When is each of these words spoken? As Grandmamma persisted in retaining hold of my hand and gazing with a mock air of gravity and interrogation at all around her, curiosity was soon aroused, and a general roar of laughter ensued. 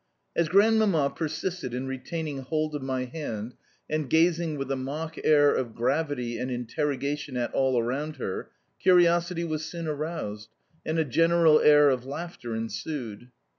As 0.35 0.49
Grandmamma 0.49 1.11
persisted 1.15 1.75
in 1.75 1.85
retaining 1.85 2.39
hold 2.39 2.73
of 2.73 2.81
my 2.81 3.05
hand 3.05 3.53
and 3.87 4.09
gazing 4.09 4.57
with 4.57 4.71
a 4.71 4.75
mock 4.75 5.15
air 5.23 5.53
of 5.53 5.75
gravity 5.75 6.39
and 6.39 6.49
interrogation 6.49 7.37
at 7.37 7.53
all 7.53 7.79
around 7.79 8.15
her, 8.15 8.49
curiosity 8.79 9.43
was 9.43 9.63
soon 9.63 9.85
aroused, 9.85 10.49
and 10.83 10.97
a 10.97 11.05
general 11.05 11.59
roar 11.59 11.89
of 11.89 12.03
laughter 12.03 12.55
ensued. 12.55 13.29